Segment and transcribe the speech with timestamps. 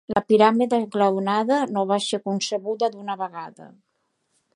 [0.17, 3.69] La piràmide esglaonada no va ser concebuda d'una vegada.